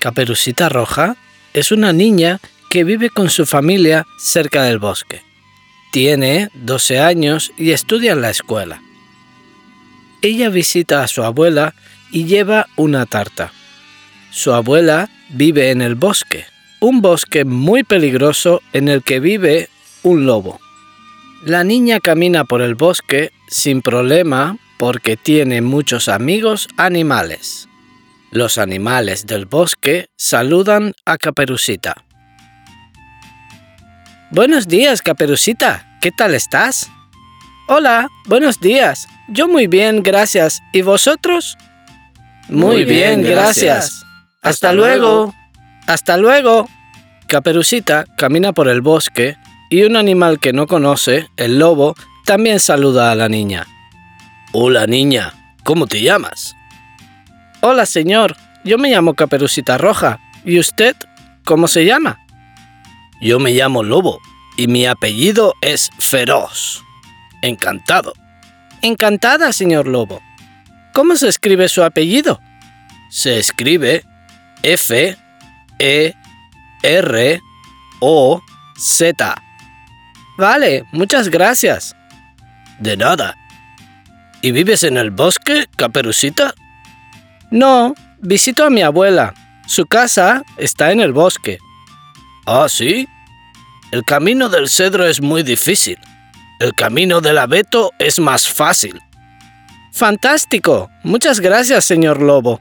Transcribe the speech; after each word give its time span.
Caperucita 0.00 0.70
Roja 0.70 1.16
es 1.52 1.72
una 1.72 1.92
niña 1.92 2.40
que 2.70 2.84
vive 2.84 3.10
con 3.10 3.28
su 3.28 3.44
familia 3.44 4.06
cerca 4.18 4.64
del 4.64 4.78
bosque. 4.78 5.22
Tiene 5.92 6.48
12 6.54 7.00
años 7.00 7.52
y 7.58 7.72
estudia 7.72 8.12
en 8.12 8.22
la 8.22 8.30
escuela. 8.30 8.82
Ella 10.22 10.48
visita 10.48 11.02
a 11.02 11.08
su 11.08 11.22
abuela 11.22 11.74
y 12.10 12.24
lleva 12.24 12.66
una 12.76 13.04
tarta. 13.04 13.52
Su 14.30 14.52
abuela 14.52 15.10
vive 15.28 15.70
en 15.70 15.82
el 15.82 15.96
bosque, 15.96 16.46
un 16.80 17.02
bosque 17.02 17.44
muy 17.44 17.84
peligroso 17.84 18.62
en 18.72 18.88
el 18.88 19.02
que 19.02 19.20
vive 19.20 19.68
un 20.02 20.24
lobo. 20.24 20.60
La 21.44 21.62
niña 21.62 22.00
camina 22.00 22.44
por 22.44 22.62
el 22.62 22.74
bosque 22.74 23.32
sin 23.48 23.82
problema 23.82 24.56
porque 24.78 25.18
tiene 25.18 25.60
muchos 25.60 26.08
amigos 26.08 26.68
animales. 26.78 27.69
Los 28.32 28.58
animales 28.58 29.26
del 29.26 29.46
bosque 29.46 30.06
saludan 30.16 30.92
a 31.04 31.16
Caperucita. 31.18 32.04
Buenos 34.30 34.68
días, 34.68 35.02
Caperucita. 35.02 35.98
¿Qué 36.00 36.12
tal 36.12 36.34
estás? 36.34 36.88
Hola, 37.66 38.08
buenos 38.26 38.60
días. 38.60 39.08
Yo 39.28 39.48
muy 39.48 39.66
bien, 39.66 40.04
gracias. 40.04 40.62
¿Y 40.72 40.82
vosotros? 40.82 41.58
Muy, 42.48 42.84
bien, 42.84 43.22
gracias. 43.22 44.04
Hasta 44.42 44.72
luego. 44.72 45.34
Hasta 45.88 46.16
luego. 46.16 46.68
Caperucita 47.26 48.04
camina 48.16 48.52
por 48.52 48.68
el 48.68 48.80
bosque 48.80 49.36
y 49.70 49.82
un 49.82 49.96
animal 49.96 50.38
que 50.38 50.52
no 50.52 50.68
conoce, 50.68 51.28
el 51.36 51.58
lobo, 51.58 51.96
también 52.26 52.60
saluda 52.60 53.10
a 53.10 53.16
la 53.16 53.28
niña. 53.28 53.66
Hola 54.52 54.86
niña, 54.86 55.34
¿cómo 55.64 55.88
te 55.88 56.00
llamas? 56.00 56.54
Hola 57.62 57.84
señor, 57.84 58.36
yo 58.64 58.78
me 58.78 58.88
llamo 58.88 59.12
Caperucita 59.12 59.76
Roja. 59.76 60.18
¿Y 60.46 60.58
usted 60.58 60.96
cómo 61.44 61.68
se 61.68 61.84
llama? 61.84 62.18
Yo 63.20 63.38
me 63.38 63.50
llamo 63.50 63.82
Lobo 63.82 64.18
y 64.56 64.66
mi 64.66 64.86
apellido 64.86 65.52
es 65.60 65.90
Feroz. 65.98 66.82
Encantado. 67.42 68.14
Encantada, 68.80 69.52
señor 69.52 69.86
Lobo. 69.86 70.22
¿Cómo 70.94 71.16
se 71.16 71.28
escribe 71.28 71.68
su 71.68 71.82
apellido? 71.82 72.40
Se 73.10 73.38
escribe 73.38 74.06
F 74.62 75.18
E 75.78 76.14
R 76.82 77.40
O 78.00 78.40
Z. 78.78 79.42
Vale, 80.38 80.86
muchas 80.92 81.28
gracias. 81.28 81.94
De 82.78 82.96
nada. 82.96 83.36
¿Y 84.40 84.52
vives 84.52 84.82
en 84.82 84.96
el 84.96 85.10
bosque, 85.10 85.66
Caperucita? 85.76 86.54
No, 87.50 87.94
visito 88.20 88.64
a 88.64 88.70
mi 88.70 88.82
abuela. 88.82 89.34
Su 89.66 89.86
casa 89.86 90.42
está 90.56 90.92
en 90.92 91.00
el 91.00 91.12
bosque. 91.12 91.58
¿Ah, 92.46 92.66
sí? 92.68 93.08
El 93.90 94.04
camino 94.04 94.48
del 94.48 94.68
cedro 94.68 95.04
es 95.06 95.20
muy 95.20 95.42
difícil. 95.42 95.98
El 96.60 96.74
camino 96.74 97.20
del 97.20 97.38
abeto 97.38 97.90
es 97.98 98.18
más 98.18 98.48
fácil. 98.48 99.00
Fantástico. 99.92 100.90
Muchas 101.02 101.40
gracias, 101.40 101.84
señor 101.84 102.22
Lobo. 102.22 102.60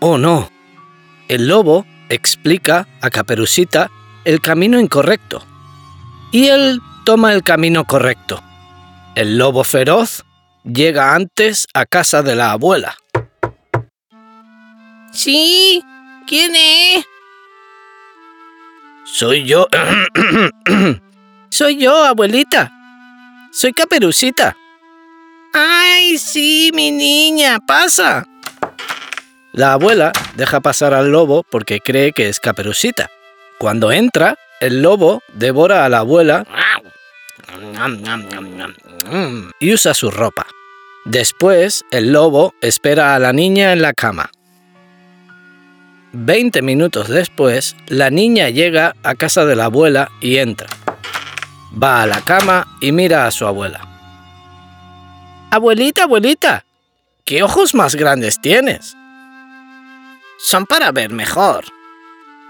Oh, 0.00 0.18
no. 0.18 0.50
El 1.28 1.48
lobo 1.48 1.86
explica 2.08 2.88
a 3.00 3.10
Caperucita 3.10 3.90
el 4.24 4.40
camino 4.40 4.78
incorrecto. 4.78 5.42
Y 6.32 6.48
él 6.48 6.80
toma 7.04 7.32
el 7.32 7.42
camino 7.42 7.84
correcto. 7.84 8.42
El 9.14 9.38
lobo 9.38 9.64
feroz 9.64 10.24
llega 10.64 11.14
antes 11.14 11.66
a 11.74 11.86
casa 11.86 12.22
de 12.22 12.34
la 12.34 12.52
abuela. 12.52 12.96
Sí, 15.12 15.82
¿quién 16.26 16.54
es? 16.54 17.04
Soy 19.04 19.44
yo. 19.44 19.66
Soy 21.50 21.76
yo, 21.78 22.04
abuelita. 22.04 22.72
Soy 23.52 23.72
Caperucita. 23.72 24.56
¡Ay, 25.52 26.16
sí, 26.16 26.70
mi 26.72 26.92
niña! 26.92 27.58
¡Pasa! 27.58 28.24
La 29.52 29.72
abuela 29.72 30.12
deja 30.36 30.60
pasar 30.60 30.94
al 30.94 31.10
lobo 31.10 31.42
porque 31.50 31.80
cree 31.80 32.12
que 32.12 32.28
es 32.28 32.38
Caperucita. 32.38 33.10
Cuando 33.58 33.90
entra, 33.90 34.36
el 34.60 34.80
lobo 34.80 35.22
devora 35.34 35.84
a 35.84 35.88
la 35.88 35.98
abuela 35.98 36.46
y 39.58 39.72
usa 39.72 39.92
su 39.92 40.10
ropa. 40.10 40.46
Después, 41.10 41.84
el 41.90 42.12
lobo 42.12 42.54
espera 42.60 43.16
a 43.16 43.18
la 43.18 43.32
niña 43.32 43.72
en 43.72 43.82
la 43.82 43.92
cama. 43.92 44.30
Veinte 46.12 46.62
minutos 46.62 47.08
después, 47.08 47.74
la 47.88 48.10
niña 48.10 48.48
llega 48.48 48.94
a 49.02 49.16
casa 49.16 49.44
de 49.44 49.56
la 49.56 49.64
abuela 49.64 50.08
y 50.20 50.36
entra. 50.36 50.68
Va 51.82 52.02
a 52.02 52.06
la 52.06 52.20
cama 52.20 52.68
y 52.80 52.92
mira 52.92 53.26
a 53.26 53.32
su 53.32 53.44
abuela. 53.44 53.80
Abuelita, 55.50 56.04
abuelita, 56.04 56.64
¿qué 57.24 57.42
ojos 57.42 57.74
más 57.74 57.96
grandes 57.96 58.40
tienes? 58.40 58.96
Son 60.38 60.64
para 60.64 60.92
ver 60.92 61.10
mejor. 61.10 61.64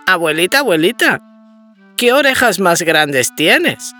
Abuelita, 0.06 0.58
abuelita, 0.58 1.22
¿qué 1.96 2.12
orejas 2.12 2.60
más 2.60 2.82
grandes 2.82 3.34
tienes? 3.34 3.94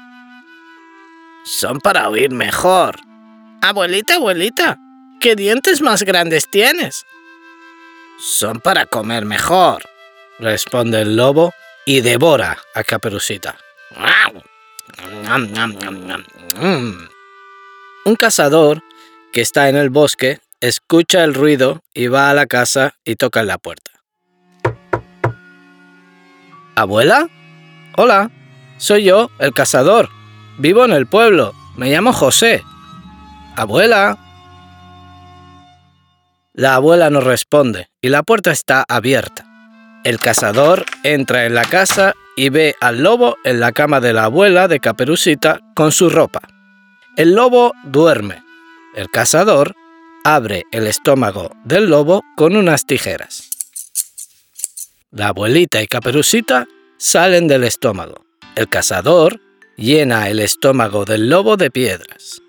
Son 1.44 1.78
para 1.78 2.10
oír 2.10 2.30
mejor. 2.30 3.09
Abuelita, 3.62 4.14
abuelita, 4.14 4.78
¿qué 5.20 5.36
dientes 5.36 5.82
más 5.82 6.02
grandes 6.02 6.48
tienes? 6.50 7.04
Son 8.18 8.58
para 8.60 8.86
comer 8.86 9.26
mejor, 9.26 9.82
responde 10.38 11.02
el 11.02 11.16
lobo 11.16 11.52
y 11.84 12.00
devora 12.00 12.58
a 12.74 12.84
Caperucita. 12.84 13.58
Un 18.06 18.16
cazador 18.16 18.82
que 19.30 19.42
está 19.42 19.68
en 19.68 19.76
el 19.76 19.90
bosque 19.90 20.40
escucha 20.60 21.22
el 21.22 21.34
ruido 21.34 21.82
y 21.92 22.06
va 22.06 22.30
a 22.30 22.34
la 22.34 22.46
casa 22.46 22.94
y 23.04 23.16
toca 23.16 23.40
en 23.40 23.46
la 23.46 23.58
puerta. 23.58 23.90
¿Abuela? 26.76 27.28
Hola, 27.98 28.30
soy 28.78 29.04
yo, 29.04 29.30
el 29.38 29.52
cazador. 29.52 30.08
Vivo 30.56 30.86
en 30.86 30.92
el 30.92 31.06
pueblo. 31.06 31.52
Me 31.76 31.90
llamo 31.90 32.14
José. 32.14 32.64
Abuela. 33.60 34.16
La 36.54 36.76
abuela 36.76 37.10
no 37.10 37.20
responde 37.20 37.90
y 38.00 38.08
la 38.08 38.22
puerta 38.22 38.52
está 38.52 38.86
abierta. 38.88 39.44
El 40.02 40.18
cazador 40.18 40.86
entra 41.02 41.44
en 41.44 41.52
la 41.52 41.66
casa 41.66 42.14
y 42.38 42.48
ve 42.48 42.74
al 42.80 43.02
lobo 43.02 43.36
en 43.44 43.60
la 43.60 43.72
cama 43.72 44.00
de 44.00 44.14
la 44.14 44.24
abuela 44.24 44.66
de 44.66 44.80
Caperucita 44.80 45.60
con 45.74 45.92
su 45.92 46.08
ropa. 46.08 46.40
El 47.18 47.34
lobo 47.34 47.74
duerme. 47.84 48.42
El 48.94 49.10
cazador 49.10 49.76
abre 50.24 50.64
el 50.72 50.86
estómago 50.86 51.50
del 51.62 51.90
lobo 51.90 52.22
con 52.38 52.56
unas 52.56 52.86
tijeras. 52.86 53.50
La 55.10 55.28
abuelita 55.28 55.82
y 55.82 55.86
Caperucita 55.86 56.66
salen 56.96 57.46
del 57.46 57.64
estómago. 57.64 58.24
El 58.56 58.70
cazador 58.70 59.38
llena 59.76 60.30
el 60.30 60.40
estómago 60.40 61.04
del 61.04 61.28
lobo 61.28 61.58
de 61.58 61.70
piedras. 61.70 62.40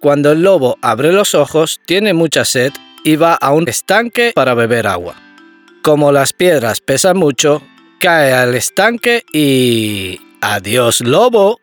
Cuando 0.00 0.32
el 0.32 0.42
lobo 0.42 0.78
abre 0.82 1.12
los 1.12 1.34
ojos, 1.34 1.80
tiene 1.86 2.12
mucha 2.12 2.44
sed 2.44 2.72
y 3.04 3.16
va 3.16 3.34
a 3.34 3.52
un 3.52 3.68
estanque 3.68 4.32
para 4.34 4.54
beber 4.54 4.86
agua. 4.86 5.16
Como 5.82 6.12
las 6.12 6.32
piedras 6.32 6.80
pesan 6.80 7.16
mucho, 7.16 7.62
cae 7.98 8.34
al 8.34 8.54
estanque 8.54 9.24
y... 9.32 10.20
¡Adiós, 10.42 11.00
lobo! 11.00 11.58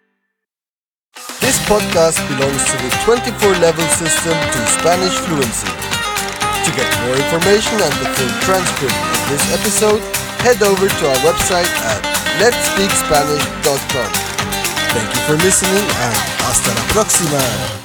This 1.40 1.60
podcast 1.68 2.18
belongs 2.28 2.66
to 2.66 2.78
the 2.78 2.90
24 3.06 3.52
level 3.62 3.86
system 3.90 4.34
to 4.34 4.60
Spanish 4.68 5.14
fluency. 5.28 5.68
To 6.66 6.72
get 6.72 6.90
more 7.06 7.16
information 7.16 7.76
and 7.80 7.94
the 8.02 8.10
full 8.16 8.34
transcript 8.42 8.96
of 8.96 9.30
this 9.30 9.44
episode, 9.54 10.02
head 10.42 10.64
over 10.64 10.88
to 10.88 11.04
our 11.08 11.20
website 11.22 11.70
at 11.86 12.02
letspeakspanish.com. 12.40 14.12
Thank 14.96 15.10
you 15.14 15.22
for 15.28 15.36
listening 15.44 15.84
and 15.84 16.16
hasta 16.42 16.74
la 16.74 16.84
próxima. 16.94 17.83